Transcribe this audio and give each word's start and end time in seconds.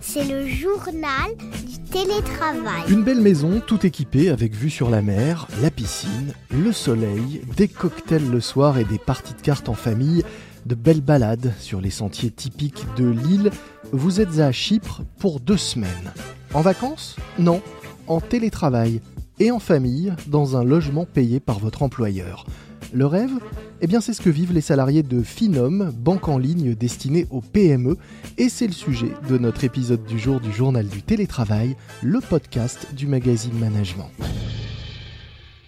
C'est 0.00 0.24
le 0.24 0.46
journal 0.46 1.34
du 1.66 1.78
télétravail. 1.90 2.84
Une 2.88 3.02
belle 3.02 3.20
maison, 3.20 3.60
tout 3.66 3.84
équipée 3.84 4.30
avec 4.30 4.54
vue 4.54 4.70
sur 4.70 4.90
la 4.90 5.02
mer, 5.02 5.48
la 5.60 5.70
piscine, 5.70 6.32
le 6.50 6.70
soleil, 6.70 7.42
des 7.56 7.66
cocktails 7.66 8.30
le 8.30 8.40
soir 8.40 8.78
et 8.78 8.84
des 8.84 8.98
parties 8.98 9.34
de 9.34 9.40
cartes 9.40 9.68
en 9.68 9.74
famille, 9.74 10.22
de 10.66 10.74
belles 10.74 11.00
balades 11.00 11.52
sur 11.58 11.80
les 11.80 11.90
sentiers 11.90 12.30
typiques 12.30 12.84
de 12.96 13.08
l'île. 13.08 13.50
Vous 13.92 14.20
êtes 14.20 14.38
à 14.38 14.52
Chypre 14.52 15.02
pour 15.18 15.40
deux 15.40 15.56
semaines. 15.56 16.12
En 16.52 16.60
vacances? 16.60 17.16
Non, 17.38 17.60
en 18.06 18.20
télétravail 18.20 19.00
et 19.40 19.50
en 19.50 19.58
famille 19.58 20.12
dans 20.28 20.56
un 20.56 20.62
logement 20.62 21.06
payé 21.06 21.40
par 21.40 21.58
votre 21.58 21.82
employeur. 21.82 22.46
Le 22.92 23.06
rêve? 23.06 23.32
Eh 23.80 23.86
bien 23.86 24.00
c'est 24.00 24.14
ce 24.14 24.22
que 24.22 24.30
vivent 24.30 24.52
les 24.52 24.60
salariés 24.60 25.02
de 25.02 25.22
Finom, 25.22 25.90
banque 25.92 26.28
en 26.28 26.38
ligne 26.38 26.74
destinée 26.74 27.26
aux 27.30 27.40
PME, 27.40 27.96
et 28.38 28.48
c'est 28.48 28.66
le 28.66 28.72
sujet 28.72 29.12
de 29.28 29.36
notre 29.36 29.64
épisode 29.64 30.04
du 30.04 30.18
jour 30.18 30.40
du 30.40 30.52
journal 30.52 30.86
du 30.86 31.02
télétravail, 31.02 31.76
le 32.02 32.20
podcast 32.20 32.94
du 32.94 33.06
magazine 33.06 33.58
Management. 33.58 34.10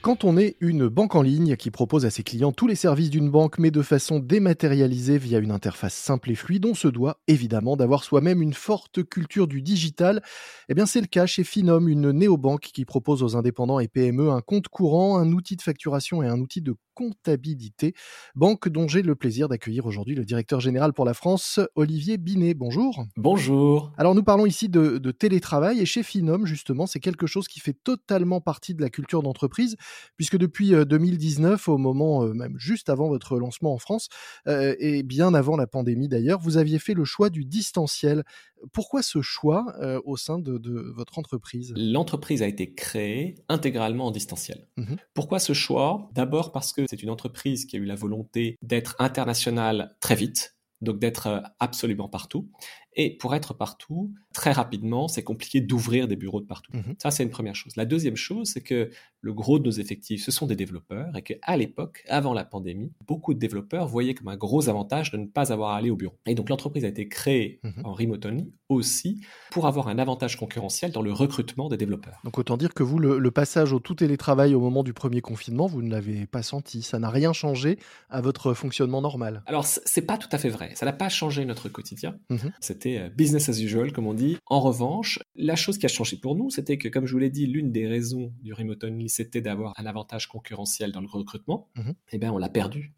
Quand 0.06 0.22
on 0.22 0.36
est 0.36 0.56
une 0.60 0.86
banque 0.86 1.16
en 1.16 1.22
ligne 1.22 1.56
qui 1.56 1.72
propose 1.72 2.06
à 2.06 2.10
ses 2.10 2.22
clients 2.22 2.52
tous 2.52 2.68
les 2.68 2.76
services 2.76 3.10
d'une 3.10 3.28
banque 3.28 3.58
mais 3.58 3.72
de 3.72 3.82
façon 3.82 4.20
dématérialisée 4.20 5.18
via 5.18 5.40
une 5.40 5.50
interface 5.50 5.94
simple 5.94 6.30
et 6.30 6.36
fluide, 6.36 6.64
on 6.64 6.74
se 6.74 6.86
doit 6.86 7.18
évidemment 7.26 7.76
d'avoir 7.76 8.04
soi-même 8.04 8.40
une 8.40 8.54
forte 8.54 9.02
culture 9.02 9.48
du 9.48 9.62
digital. 9.62 10.22
Eh 10.68 10.74
bien 10.74 10.86
c'est 10.86 11.00
le 11.00 11.08
cas 11.08 11.26
chez 11.26 11.42
Finom, 11.42 11.88
une 11.88 12.12
néobanque 12.12 12.70
qui 12.72 12.84
propose 12.84 13.24
aux 13.24 13.36
indépendants 13.36 13.80
et 13.80 13.88
PME 13.88 14.30
un 14.30 14.42
compte 14.42 14.68
courant, 14.68 15.18
un 15.18 15.32
outil 15.32 15.56
de 15.56 15.62
facturation 15.62 16.22
et 16.22 16.28
un 16.28 16.38
outil 16.38 16.62
de 16.62 16.76
comptabilité. 16.96 17.94
Banque 18.34 18.70
dont 18.70 18.88
j'ai 18.88 19.02
le 19.02 19.14
plaisir 19.14 19.48
d'accueillir 19.48 19.84
aujourd'hui 19.84 20.14
le 20.14 20.24
directeur 20.24 20.60
général 20.60 20.94
pour 20.94 21.04
la 21.04 21.12
France, 21.12 21.60
Olivier 21.74 22.16
Binet. 22.16 22.54
Bonjour. 22.54 23.04
Bonjour. 23.16 23.92
Alors 23.98 24.14
nous 24.14 24.24
parlons 24.24 24.46
ici 24.46 24.70
de, 24.70 24.96
de 24.96 25.10
télétravail 25.10 25.78
et 25.78 25.86
chez 25.86 26.02
Finom 26.02 26.46
justement 26.46 26.86
c'est 26.86 27.00
quelque 27.00 27.26
chose 27.26 27.48
qui 27.48 27.60
fait 27.60 27.74
totalement 27.74 28.40
partie 28.40 28.74
de 28.74 28.80
la 28.80 28.88
culture 28.88 29.22
d'entreprise 29.22 29.76
puisque 30.16 30.38
depuis 30.38 30.70
2019, 30.70 31.68
au 31.68 31.76
moment 31.76 32.26
même 32.28 32.58
juste 32.58 32.88
avant 32.88 33.08
votre 33.08 33.38
lancement 33.38 33.74
en 33.74 33.78
France, 33.78 34.08
et 34.46 35.02
bien 35.02 35.34
avant 35.34 35.56
la 35.56 35.66
pandémie 35.66 36.08
d'ailleurs, 36.08 36.40
vous 36.40 36.56
aviez 36.56 36.78
fait 36.78 36.94
le 36.94 37.04
choix 37.04 37.28
du 37.28 37.44
distanciel. 37.44 38.24
Pourquoi 38.72 39.02
ce 39.02 39.22
choix 39.22 39.74
au 40.04 40.16
sein 40.16 40.38
de, 40.38 40.58
de 40.58 40.92
votre 40.94 41.18
entreprise? 41.18 41.72
L'entreprise 41.76 42.42
a 42.42 42.46
été 42.46 42.74
créée 42.74 43.36
intégralement 43.48 44.06
en 44.06 44.10
distanciel. 44.10 44.66
Mmh 44.76 44.94
Pourquoi 45.14 45.38
ce 45.38 45.52
choix? 45.52 46.08
D'abord 46.14 46.52
parce 46.52 46.72
que 46.72 46.86
c'est 46.88 47.02
une 47.02 47.10
entreprise 47.10 47.66
qui 47.66 47.76
a 47.76 47.78
eu 47.78 47.84
la 47.84 47.94
volonté 47.94 48.56
d'être 48.62 48.96
internationale 48.98 49.96
très 50.00 50.14
vite, 50.14 50.56
donc 50.80 50.98
d'être 50.98 51.42
absolument 51.58 52.08
partout. 52.08 52.50
Et 52.96 53.16
pour 53.16 53.34
être 53.34 53.54
partout, 53.54 54.12
très 54.32 54.52
rapidement, 54.52 55.06
c'est 55.06 55.22
compliqué 55.22 55.60
d'ouvrir 55.60 56.08
des 56.08 56.16
bureaux 56.16 56.40
de 56.40 56.46
partout. 56.46 56.72
Mmh 56.74 56.94
Ça, 57.00 57.10
c'est 57.10 57.22
une 57.22 57.30
première 57.30 57.54
chose. 57.54 57.76
La 57.76 57.84
deuxième 57.84 58.16
chose, 58.16 58.50
c'est 58.52 58.62
que 58.62 58.90
le 59.20 59.32
gros 59.34 59.58
de 59.58 59.64
nos 59.64 59.70
effectifs, 59.70 60.24
ce 60.24 60.30
sont 60.30 60.46
des 60.46 60.56
développeurs 60.56 61.14
et 61.16 61.22
qu'à 61.22 61.56
l'époque, 61.56 62.04
avant 62.08 62.32
la 62.32 62.44
pandémie, 62.44 62.92
beaucoup 63.06 63.34
de 63.34 63.38
développeurs 63.38 63.86
voyaient 63.86 64.14
comme 64.14 64.28
un 64.28 64.36
gros 64.36 64.68
avantage 64.68 65.10
de 65.10 65.18
ne 65.18 65.26
pas 65.26 65.52
avoir 65.52 65.72
à 65.72 65.76
aller 65.76 65.90
au 65.90 65.96
bureau. 65.96 66.16
Et 66.26 66.34
donc, 66.34 66.48
l'entreprise 66.48 66.84
a 66.84 66.88
été 66.88 67.08
créée 67.08 67.60
mmh 67.62 67.70
en 67.84 67.92
remote 67.92 68.24
only 68.26 68.52
aussi 68.68 69.20
pour 69.50 69.66
avoir 69.66 69.88
un 69.88 69.98
avantage 69.98 70.36
concurrentiel 70.36 70.90
dans 70.90 71.02
le 71.02 71.12
recrutement 71.12 71.68
des 71.68 71.76
développeurs. 71.76 72.20
Donc, 72.24 72.38
autant 72.38 72.56
dire 72.56 72.72
que 72.72 72.82
vous, 72.82 72.98
le, 72.98 73.18
le 73.18 73.30
passage 73.30 73.72
au 73.72 73.78
tout 73.78 73.94
télétravail 73.94 74.54
au 74.54 74.60
moment 74.60 74.82
du 74.82 74.94
premier 74.94 75.20
confinement, 75.20 75.66
vous 75.66 75.82
ne 75.82 75.90
l'avez 75.90 76.26
pas 76.26 76.42
senti. 76.42 76.82
Ça 76.82 76.98
n'a 76.98 77.10
rien 77.10 77.32
changé 77.32 77.78
à 78.08 78.20
votre 78.20 78.54
fonctionnement 78.54 79.02
normal. 79.02 79.42
Alors, 79.46 79.66
c'est 79.66 80.06
pas 80.06 80.18
tout 80.18 80.28
à 80.32 80.38
fait 80.38 80.48
vrai. 80.48 80.72
Ça 80.74 80.86
n'a 80.86 80.92
pas 80.92 81.08
changé 81.08 81.44
notre 81.44 81.68
quotidien. 81.68 82.16
Mmh 82.30 82.36
C'était 82.60 82.85
business 83.16 83.48
as 83.48 83.60
usual, 83.60 83.92
comme 83.92 84.06
on 84.06 84.14
dit. 84.14 84.38
En 84.46 84.60
revanche, 84.60 85.18
la 85.34 85.56
chose 85.56 85.78
qui 85.78 85.86
a 85.86 85.88
changé 85.88 86.16
pour 86.16 86.34
nous, 86.34 86.50
c'était 86.50 86.78
que, 86.78 86.88
comme 86.88 87.06
je 87.06 87.12
vous 87.12 87.18
l'ai 87.18 87.30
dit, 87.30 87.46
l'une 87.46 87.72
des 87.72 87.86
raisons 87.86 88.32
du 88.42 88.52
remote 88.52 88.82
only, 88.84 89.08
c'était 89.08 89.40
d'avoir 89.40 89.74
un 89.78 89.86
avantage 89.86 90.28
concurrentiel 90.28 90.92
dans 90.92 91.00
le 91.00 91.08
recrutement. 91.08 91.68
Mhm. 91.76 91.94
Eh 92.12 92.18
bien, 92.18 92.32
on 92.32 92.38
l'a 92.38 92.48
perdu. 92.48 92.92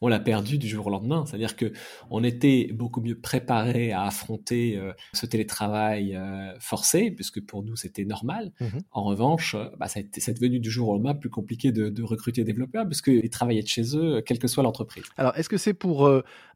On 0.00 0.08
l'a 0.08 0.20
perdu 0.20 0.58
du 0.58 0.68
jour 0.68 0.86
au 0.86 0.90
lendemain. 0.90 1.24
C'est-à-dire 1.26 1.56
que 1.56 1.72
on 2.10 2.22
était 2.24 2.70
beaucoup 2.72 3.00
mieux 3.00 3.18
préparé 3.18 3.92
à 3.92 4.02
affronter 4.02 4.76
euh, 4.76 4.92
ce 5.12 5.26
télétravail 5.26 6.14
euh, 6.14 6.52
forcé, 6.58 7.10
puisque 7.10 7.44
pour 7.44 7.62
nous, 7.62 7.76
c'était 7.76 8.04
normal. 8.04 8.52
Mhm. 8.60 8.80
En 8.90 9.04
revanche, 9.04 9.54
euh, 9.54 9.68
bah, 9.78 9.86
c'est 9.88 10.34
devenu 10.34 10.58
du 10.60 10.70
jour 10.70 10.88
au 10.88 10.92
lendemain 10.94 11.14
plus 11.14 11.30
compliqué 11.30 11.72
de, 11.72 12.02
recruter 12.02 12.42
des 12.42 12.52
développeurs, 12.52 12.86
puisqu'ils 12.86 13.30
travaillaient 13.30 13.62
de 13.62 13.68
chez 13.68 13.96
eux, 13.96 14.20
quelle 14.20 14.38
que 14.38 14.48
soit 14.48 14.62
l'entreprise. 14.62 15.04
Alors, 15.16 15.36
est-ce 15.38 15.48
que 15.48 15.56
c'est 15.56 15.74
pour 15.74 16.10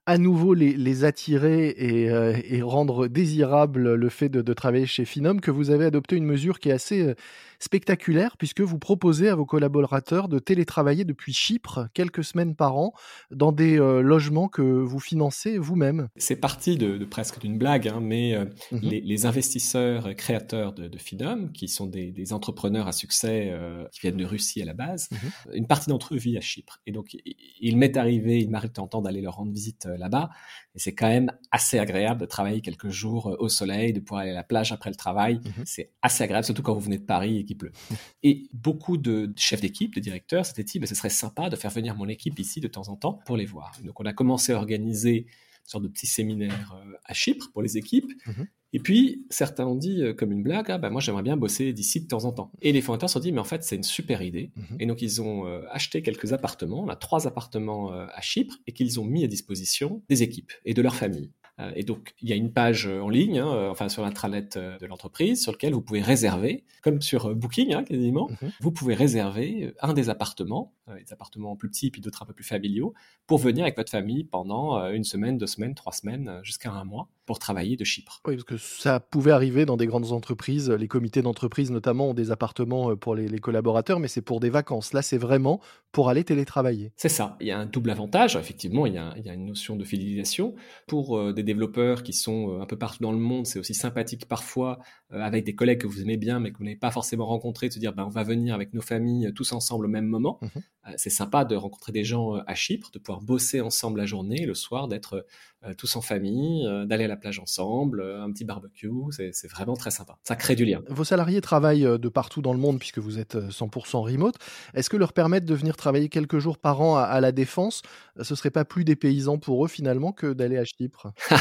à 0.09 0.17
nouveau 0.17 0.55
les, 0.55 1.05
attirer 1.05 1.69
et, 1.77 2.63
rendre 2.63 3.09
désirable 3.09 3.93
le 3.93 4.09
fait 4.09 4.31
de, 4.31 4.41
de 4.41 4.53
travailler 4.55 4.87
chez 4.87 5.05
Finom 5.05 5.37
que 5.37 5.51
vous 5.51 5.69
avez 5.69 5.85
adopté 5.85 6.17
une 6.17 6.25
mesure 6.25 6.61
qui 6.61 6.71
est 6.71 6.73
assez 6.73 7.15
spectaculaire 7.59 8.37
puisque 8.37 8.61
vous 8.61 8.79
proposez 8.79 9.29
à 9.29 9.35
vos 9.35 9.45
collaborateurs 9.45 10.29
de 10.29 10.39
télétravailler 10.39 11.05
depuis 11.05 11.33
Chypre 11.33 11.89
quelques 11.95 12.25
semaines 12.25 12.55
par 12.55 12.77
an 12.77 12.93
dans 13.31 13.53
des 13.53 13.79
euh, 13.79 14.01
logements 14.01 14.49
que 14.49 14.63
vous 14.63 15.01
financez 15.01 15.59
vous-même. 15.59 16.09
C'est 16.17 16.37
parti 16.37 16.77
de, 16.77 17.05
presque 17.05 17.41
d'une 17.41 17.59
blague, 17.59 17.89
hein, 17.89 18.01
mais 18.01 18.35
euh, 18.35 18.45
mmh 18.73 18.79
les, 18.81 19.27
investisseurs 19.27 20.15
créateurs 20.15 20.73
de, 20.73 20.87
de 20.87 20.99
Finum, 20.99 21.51
qui 21.53 21.69
sont 21.69 21.87
des, 21.87 22.33
entrepreneurs 22.33 22.87
à 22.87 22.93
succès 22.93 23.49
euh, 23.51 23.85
qui 23.93 24.01
viennent 24.01 24.17
de 24.17 24.25
Russie 24.25 24.63
à 24.63 24.65
la 24.65 24.75
base, 24.75 25.09
mmh 25.11 25.17
une 25.55 25.67
partie 25.67 25.91
d'entre 25.91 26.15
eux 26.15 26.19
vit 26.19 26.37
à 26.37 26.41
Chypre. 26.41 26.81
Et 26.87 26.93
donc, 26.93 27.17
il 27.61 27.77
m'est 27.77 27.97
arrivé, 27.97 28.41
il 28.41 28.51
m'arrive 28.51 28.71
tentant 28.71 29.03
d'aller 29.03 29.21
leur 29.21 29.37
rendre 29.37 29.53
visite 29.53 29.89
là-bas. 29.99 30.31
Et 30.75 30.79
c'est 30.79 30.95
quand 30.95 31.09
même 31.09 31.33
assez 31.51 31.79
agréable 31.79 32.21
de 32.21 32.27
travailler 32.27 32.61
quelques 32.61 32.89
jours 32.89 33.37
au 33.39 33.49
soleil, 33.49 33.93
de 33.93 34.01
pouvoir 34.01 34.23
aller 34.23 34.31
à 34.31 34.35
la 34.35 34.45
plage 34.45 34.73
après 34.73 34.91
le 34.91 34.97
travail. 34.97 35.37
Mmh 35.37 35.63
c'est 35.65 35.93
assez 36.03 36.25
agréable, 36.25 36.45
surtout 36.45 36.63
quand 36.63 36.75
vous 36.75 36.81
venez 36.81 36.99
de 36.99 37.05
Paris 37.05 37.45
pleut. 37.55 37.73
Et 38.23 38.49
beaucoup 38.53 38.97
de 38.97 39.33
chefs 39.37 39.61
d'équipe, 39.61 39.95
de 39.95 40.01
directeurs 40.01 40.47
s'étaient 40.47 40.65
dit, 40.65 40.79
bah, 40.79 40.87
ce 40.87 40.95
serait 40.95 41.11
sympa 41.11 41.51
de 41.51 41.57
faire 41.57 41.71
venir 41.71 41.95
mon 41.97 42.09
équipe 42.09 42.39
ici 42.39 42.61
de 42.61 42.69
temps 42.69 42.89
en 42.89 42.97
temps 42.97 43.15
pour 43.27 43.37
les 43.37 43.47
voir. 43.47 43.73
Donc 43.85 44.01
on 44.01 44.05
a 44.07 44.13
commencé 44.13 44.53
à 44.53 44.57
organiser 44.57 45.19
une 45.19 45.71
sorte 45.71 45.85
de 45.85 45.89
petit 45.89 46.07
séminaire 46.07 46.75
euh, 46.75 46.97
à 47.05 47.15
Chypre 47.15 47.51
pour 47.53 47.63
les 47.63 47.77
équipes. 47.77 48.11
Mhm. 48.27 48.47
Et 48.73 48.81
puis, 48.81 49.25
certains 49.31 49.67
ont 49.67 49.75
dit, 49.75 50.03
euh, 50.03 50.13
comme 50.13 50.33
une 50.33 50.43
blague, 50.43 50.71
ah, 50.71 50.79
bah, 50.79 50.91
moi 50.91 51.01
j'aimerais 51.01 51.23
bien 51.23 51.37
bosser 51.37 51.73
d'ici 51.73 52.01
de 52.01 52.07
temps 52.07 52.25
en 52.25 52.33
temps. 52.33 52.53
Et 52.61 52.73
les 52.73 52.81
fondateurs 52.81 53.09
se 53.09 53.15
sont 53.15 53.21
dit, 53.21 53.33
mais 53.33 53.41
en 53.41 53.45
fait, 53.45 53.63
c'est 53.63 53.77
une 53.77 53.83
super 53.83 54.23
idée. 54.23 54.51
Mhm. 54.57 54.77
Et 54.81 54.87
donc, 54.87 55.03
ils 55.03 55.23
ont 55.23 55.47
euh, 55.47 55.63
acheté 55.71 56.03
quelques 56.03 56.33
appartements, 56.33 56.83
on 56.83 56.89
a 56.89 56.97
trois 56.97 57.27
appartements 57.27 57.93
à 57.93 58.21
Chypre, 58.21 58.57
et 58.67 58.73
qu'ils 58.73 59.01
ont 59.01 59.05
mis 59.05 59.25
à 59.25 59.27
disposition 59.27 60.03
des 60.09 60.23
équipes 60.23 60.53
et 60.65 60.75
de 60.75 60.83
leurs 60.83 60.95
familles. 60.95 61.31
Euh, 61.61 61.73
et 61.75 61.83
donc, 61.83 62.15
il 62.21 62.29
y 62.29 62.33
a 62.33 62.37
une 62.37 62.53
page 62.53 62.87
euh, 62.87 63.01
en 63.01 63.09
ligne, 63.09 63.39
hein, 63.39 63.53
euh, 63.53 63.71
enfin 63.71 63.89
sur 63.89 64.03
l'intranet 64.03 64.59
de 64.59 64.87
l'entreprise, 64.87 65.43
sur 65.43 65.53
lequel 65.53 65.73
vous 65.75 65.83
pouvez 65.83 66.01
réserver, 66.01 66.65
comme 66.83 67.03
sur 67.03 67.35
Booking 67.35 67.75
hein, 67.75 67.85
quasiment, 67.85 68.29
mhm. 68.31 68.53
vous 68.61 68.71
pouvez 68.71 68.95
réserver 68.95 69.75
un 69.81 69.93
des 69.93 70.09
appartements, 70.09 70.73
des 70.89 71.13
appartements 71.13 71.57
plus 71.57 71.69
petits 71.69 71.91
puis 71.91 72.01
d'autres 72.01 72.23
un 72.23 72.27
peu 72.27 72.33
plus 72.33 72.45
familiaux, 72.45 72.95
pour 73.27 73.39
venir 73.39 73.65
avec 73.65 73.77
votre 73.77 73.91
famille 73.91 74.25
pendant 74.25 74.91
une 74.91 75.05
semaine, 75.05 75.39
deux 75.39 75.47
semaines, 75.47 75.75
trois 75.75 75.93
semaines, 75.93 76.41
jusqu'à 76.43 76.71
un 76.71 76.85
mois 76.85 77.09
pour 77.29 77.39
travailler 77.39 77.77
de 77.77 77.85
Chypre. 77.85 78.23
Oui, 78.27 78.37
parce 78.37 78.45
que 78.45 78.57
ça 78.57 79.01
pouvait 79.01 79.33
arriver 79.33 79.67
dans 79.67 79.77
des 79.77 79.87
grandes 79.87 80.13
entreprises. 80.13 80.71
Les 80.71 80.89
comités 80.89 81.21
d'entreprise, 81.21 81.71
notamment, 81.71 82.09
ont 82.09 82.15
des 82.15 82.31
appartements 82.31 82.97
pour 82.97 83.15
les, 83.15 83.29
les 83.29 83.39
collaborateurs, 83.39 84.01
mais 84.01 84.09
c'est 84.09 84.23
pour 84.23 84.41
des 84.41 84.49
vacances. 84.49 84.95
Là, 84.95 85.03
c'est 85.03 85.19
vraiment 85.19 85.61
pour 85.93 86.09
aller 86.09 86.25
télétravailler. 86.25 86.91
C'est 86.97 87.11
ça. 87.11 87.37
Il 87.41 87.47
y 87.47 87.51
a 87.51 87.59
un 87.59 87.67
double 87.67 87.91
avantage. 87.91 88.35
Effectivement, 88.37 88.87
il 88.87 88.95
y 88.95 88.99
a, 88.99 89.13
il 89.19 89.27
y 89.27 89.29
a 89.29 89.35
une 89.35 89.45
notion 89.45 89.77
de 89.77 89.85
fidélisation. 89.85 90.55
Pour 90.87 91.35
des 91.35 91.43
développeurs 91.43 92.03
qui 92.03 92.15
sont 92.15 92.59
un 92.63 92.67
peu 92.67 92.79
partout 92.79 93.03
dans 93.03 93.13
le 93.13 93.19
monde, 93.19 93.47
c'est 93.47 93.59
aussi 93.59 93.75
sympathique 93.75 94.27
parfois 94.27 94.79
avec 95.11 95.45
des 95.45 95.55
collègues 95.55 95.83
que 95.83 95.87
vous 95.87 96.01
aimez 96.01 96.17
bien, 96.17 96.41
mais 96.41 96.51
que 96.51 96.57
vous 96.57 96.65
n'avez 96.65 96.77
pas 96.77 96.91
forcément 96.91 97.27
rencontrés, 97.27 97.69
de 97.69 97.75
se 97.75 97.79
dire 97.79 97.93
ben, 97.93 98.05
on 98.05 98.11
va 98.11 98.23
venir 98.23 98.55
avec 98.55 98.73
nos 98.73 98.81
familles 98.81 99.33
tous 99.35 99.53
ensemble 99.53 99.85
au 99.85 99.89
même 99.89 100.07
moment. 100.07 100.39
Mmh 100.41 100.61
c'est 100.97 101.11
sympa 101.11 101.45
de 101.45 101.57
rencontrer 101.57 101.93
des 101.93 102.05
gens 102.05 102.35
à 102.35 102.55
Chypre, 102.55 102.91
de 102.93 102.99
pouvoir 102.99 103.21
bosser 103.21 103.61
ensemble 103.61 104.01
la 104.01 104.07
journée, 104.07 104.47
le 104.47 104.55
soir, 104.55 104.89
d'être 104.89 105.27
euh, 105.65 105.75
tous 105.75 105.97
en 105.97 106.01
famille, 106.01 106.67
euh, 106.67 106.87
d'aller 106.87 107.05
à 107.05 107.09
la 107.09 107.17
plage 107.19 107.39
ensemble, 107.39 108.01
euh, 108.01 108.23
un 108.23 108.31
petit 108.33 108.45
barbecue, 108.45 108.91
c'est 109.11 109.51
vraiment 109.51 109.75
très 109.75 109.91
sympa. 109.91 110.19
Ça 110.25 110.37
crée 110.37 110.55
du 110.57 110.65
lien. 110.65 110.83
Vos 110.89 111.05
salariés 111.05 111.41
travaillent 111.41 111.99
de 111.99 112.09
partout 112.09 112.43
dans 112.43 112.53
le 112.53 112.59
monde 112.59 112.79
puisque 112.79 112.99
vous 112.99 113.19
êtes 113.19 113.37
100% 113.37 114.03
remote. 114.03 114.37
Est-ce 114.75 114.91
que 114.91 114.97
leur 114.97 115.13
permettre 115.13 115.47
de 115.47 115.55
venir 115.55 115.77
travailler 115.77 116.09
quelques 116.09 116.39
jours 116.39 116.59
par 116.59 116.81
an 116.81 116.97
à, 116.97 117.21
la 117.21 117.33
défense, 117.33 117.83
ce 118.21 118.35
serait 118.35 118.51
pas 118.51 118.65
plus 118.65 118.85
des 118.85 118.97
paysans 118.97 119.39
pour 119.39 119.65
eux 119.65 119.69
finalement 119.69 120.13
que 120.13 120.33
d'aller 120.33 120.59
à 120.59 120.65
Chypre? 120.65 121.13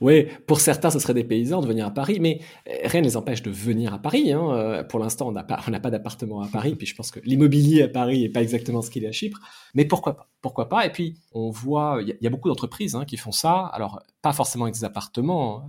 Oui, 0.00 0.26
pour 0.46 0.60
certains, 0.60 0.90
ce 0.90 0.98
serait 0.98 1.14
des 1.14 1.24
paysans 1.24 1.60
de 1.60 1.66
venir 1.66 1.86
à 1.86 1.90
Paris, 1.90 2.18
mais 2.20 2.40
rien 2.84 3.00
ne 3.00 3.06
les 3.06 3.16
empêche 3.16 3.42
de 3.42 3.50
venir 3.50 3.94
à 3.94 3.98
Paris. 3.98 4.32
Hein. 4.32 4.84
Pour 4.88 4.98
l'instant, 4.98 5.28
on 5.28 5.32
n'a 5.32 5.44
pas, 5.44 5.56
pas 5.56 5.90
d'appartement 5.90 6.42
à 6.42 6.48
Paris, 6.48 6.74
puis 6.74 6.86
je 6.86 6.94
pense 6.94 7.10
que 7.10 7.20
l'immobilier 7.20 7.82
à 7.82 7.88
Paris 7.88 8.22
n'est 8.22 8.28
pas 8.28 8.42
exactement 8.42 8.82
ce 8.82 8.90
qu'il 8.90 9.04
est 9.04 9.08
à 9.08 9.12
Chypre, 9.12 9.38
mais 9.74 9.84
pourquoi 9.84 10.16
pas 10.16 10.28
Pourquoi 10.40 10.68
pas 10.68 10.86
Et 10.86 10.90
puis, 10.90 11.16
on 11.32 11.50
voit, 11.50 12.00
il 12.00 12.16
y, 12.20 12.26
a 12.26 12.30
beaucoup 12.30 12.48
d'entreprises 12.48 12.94
hein, 12.94 13.04
qui 13.04 13.16
font 13.16 13.32
ça. 13.32 13.66
Alors, 13.66 14.02
pas 14.22 14.32
forcément 14.32 14.64
avec 14.64 14.74
des 14.74 14.84
appartements. 14.94 15.64